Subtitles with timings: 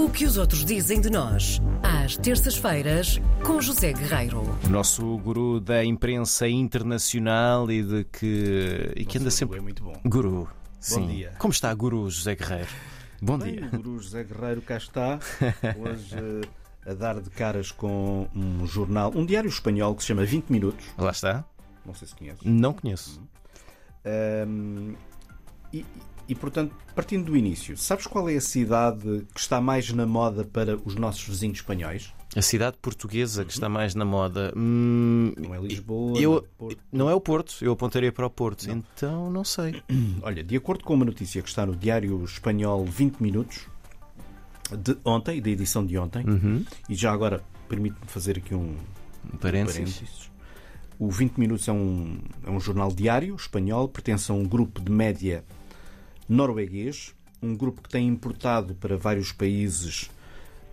[0.00, 4.40] O que os outros dizem de nós, às terças-feiras, com José Guerreiro.
[4.64, 9.58] O nosso guru da imprensa internacional e de que, e que anda sempre.
[9.58, 10.00] É muito bom.
[10.06, 10.48] Guru.
[10.80, 11.06] Sim.
[11.06, 11.34] dia.
[11.38, 12.70] Como está, guru José Guerreiro?
[13.20, 13.66] Bom Bem, dia.
[13.66, 15.18] o Guru José Guerreiro cá está,
[15.78, 20.24] hoje eh, a dar de caras com um jornal, um diário espanhol que se chama
[20.24, 20.86] 20 Minutos.
[20.96, 21.44] Lá está.
[21.84, 22.40] Não sei se conheces.
[22.42, 23.20] Não conheço.
[24.06, 24.94] Ahm,
[25.74, 25.84] e,
[26.30, 30.44] e, portanto, partindo do início, sabes qual é a cidade que está mais na moda
[30.44, 32.12] para os nossos vizinhos espanhóis?
[32.36, 34.52] A cidade portuguesa que está mais na moda.
[34.56, 38.30] Hum, Não é Lisboa, eu, não é não é o Porto, eu apontaria para o
[38.30, 38.70] Porto.
[38.70, 39.82] Então não sei.
[40.22, 43.66] Olha, de acordo com uma notícia que está no diário espanhol 20 Minutos,
[44.78, 46.64] de ontem, da edição de ontem, Uhum.
[46.88, 48.76] e já agora permite-me fazer aqui um,
[49.40, 49.74] Parênteses.
[49.96, 50.30] parênteses.
[51.00, 54.92] O 20 Minutos é um, é um jornal diário espanhol, pertence a um grupo de
[54.92, 55.42] média
[56.30, 57.12] norueguês,
[57.42, 60.10] um grupo que tem importado para vários países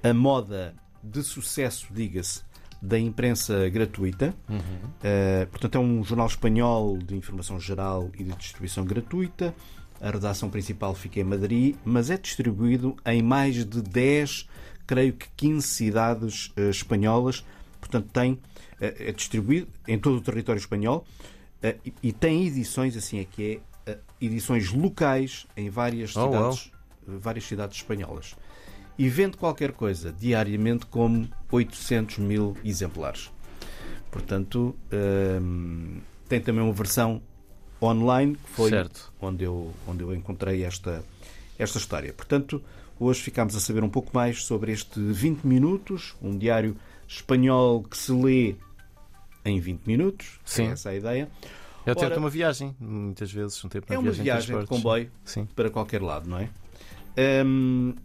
[0.04, 2.42] a moda de sucesso, diga-se,
[2.82, 4.36] da imprensa gratuita.
[4.48, 9.56] Uh, portanto, é um jornal espanhol de informação geral e de distribuição gratuita.
[10.00, 14.48] A redação principal fica em Madrid, mas é distribuído em mais de 10,
[14.86, 17.44] creio que 15 cidades eh, espanholas.
[17.80, 18.40] Portanto, tem,
[18.80, 21.04] eh, é distribuído em todo o território espanhol
[21.84, 23.60] e, e tem edições, assim é que é,
[24.20, 26.72] edições locais em várias Oh, cidades,
[27.08, 28.36] eh, várias cidades espanholas.
[28.98, 33.30] E vende qualquer coisa diariamente como 800 mil exemplares.
[34.10, 34.76] Portanto,
[35.42, 37.22] hum, tem também uma versão
[37.82, 39.14] online que foi Certo.
[39.22, 41.04] onde eu, onde eu encontrei esta,
[41.60, 42.12] esta história.
[42.12, 42.62] Portanto,
[43.00, 46.76] hoje ficámos a saber um pouco mais sobre este 20 minutos, um diário
[47.08, 48.56] espanhol que se lê
[49.46, 50.40] em 20 minutos.
[50.44, 50.70] Sim.
[50.70, 51.30] É essa a ideia.
[51.88, 53.64] É o tempo Ora- de uma viagem, muitas vezes.
[53.64, 55.46] Um tempo de É uma viagem de comboio Sim.
[55.56, 56.50] para qualquer lado, não é?
[57.46, 57.96] Hum,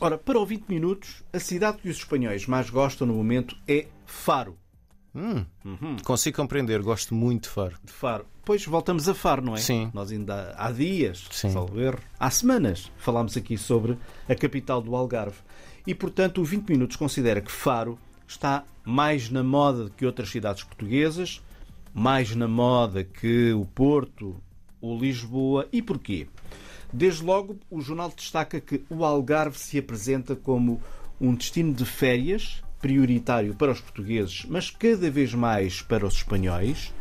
[0.00, 3.86] ora, para o 20 minutos, a cidade que os espanhóis mais gostam no momento é
[4.04, 4.56] Faro.
[5.14, 5.96] Hum, Uhum.
[6.04, 7.76] consigo compreender, gosto muito de Faro.
[7.82, 8.26] De Faro.
[8.44, 9.58] Pois voltamos a Faro, não é?
[9.58, 9.90] Sim.
[9.94, 11.50] Nós ainda há dias, Sim.
[11.50, 13.96] salvo erro, há semanas, falámos aqui sobre
[14.28, 15.38] a capital do Algarve.
[15.86, 17.98] E, portanto, o 20 Minutos considera que Faro
[18.28, 21.40] está mais na moda do que outras cidades portuguesas,
[21.96, 24.36] mais na moda que o Porto
[24.82, 25.66] ou Lisboa.
[25.72, 26.26] E porquê?
[26.92, 30.78] Desde logo, o jornal destaca que o Algarve se apresenta como
[31.18, 36.92] um destino de férias prioritário para os portugueses, mas cada vez mais para os espanhóis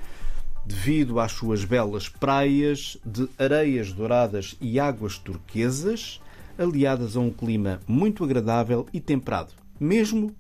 [0.66, 6.22] devido às suas belas praias de areias douradas e águas turquesas,
[6.58, 10.34] aliadas a um clima muito agradável e temperado, mesmo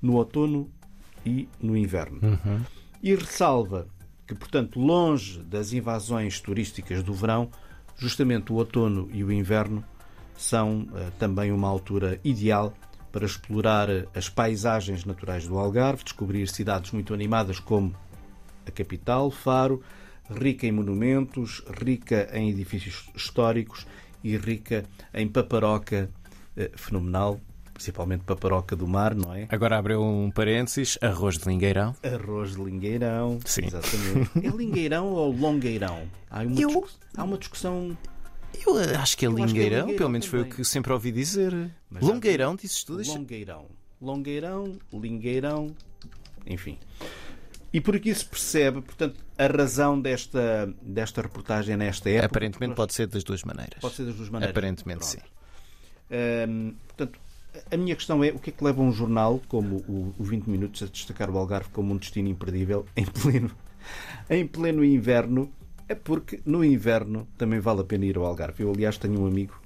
[0.00, 0.68] no outono
[1.26, 2.20] e no inverno.
[3.02, 3.86] E ressalva
[4.28, 7.50] que, portanto, longe das invasões turísticas do verão,
[7.96, 9.82] justamente o outono e o inverno
[10.36, 12.74] são eh, também uma altura ideal
[13.10, 17.96] para explorar eh, as paisagens naturais do Algarve, descobrir cidades muito animadas como
[18.66, 19.82] a capital, Faro,
[20.30, 23.86] rica em monumentos, rica em edifícios históricos
[24.22, 24.84] e rica
[25.14, 26.10] em paparoca
[26.54, 27.40] eh, fenomenal,
[27.78, 29.46] principalmente paparoca do mar, não é?
[29.48, 31.94] Agora abriu um parênteses, arroz de lingueirão.
[32.02, 33.38] Arroz de lingueirão.
[33.44, 33.66] Sim.
[33.66, 34.30] Exatamente.
[34.44, 36.02] É lingueirão ou longueirão?
[36.28, 37.96] Há uma, Eu- discuss- há uma discussão.
[38.66, 39.46] Eu acho que é acho que é lingueirão,
[39.82, 40.56] lingueirão pelo menos foi o também.
[40.56, 41.70] que sempre ouvi dizer.
[41.88, 42.96] Mas já- Longueirão, dizes tu?
[42.96, 43.66] Deixa- Longueirão.
[44.02, 45.74] Longueirão, lingueirão,
[46.46, 46.78] enfim.
[47.72, 52.26] E por aqui se percebe, portanto, a razão desta, desta reportagem nesta época.
[52.26, 53.78] Aparentemente pode ser das duas maneiras.
[53.80, 54.50] Pode ser das duas maneiras.
[54.56, 55.12] Aparentemente Pronto.
[55.12, 55.18] sim.
[56.48, 57.20] Hum, portanto,
[57.70, 60.46] a minha questão é o que é que leva um jornal como o, o 20
[60.46, 63.50] Minutos a destacar o Algarve como um destino imperdível em pleno,
[64.28, 65.50] em pleno inverno?
[65.88, 68.62] É porque no inverno também vale a pena ir ao Algarve.
[68.62, 69.58] Eu, aliás, tenho um amigo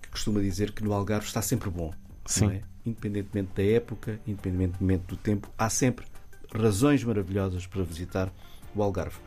[0.00, 1.92] que costuma dizer que no Algarve está sempre bom.
[2.24, 2.46] Sim.
[2.46, 2.62] não é?
[2.84, 6.06] Independentemente da época, independentemente do tempo, há sempre
[6.54, 8.32] razões maravilhosas para visitar
[8.74, 9.18] o Algarve.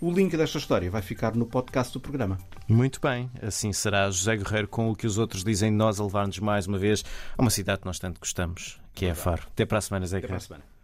[0.00, 2.38] O link desta história vai ficar no podcast do programa.
[2.66, 6.04] Muito bem, assim será José Guerreiro com o que os outros dizem de nós a
[6.04, 7.04] levar-nos mais uma vez
[7.36, 9.42] a uma cidade que nós tanto gostamos, que é Faro.
[9.48, 10.64] Até para a semana, Zé Até para a semana.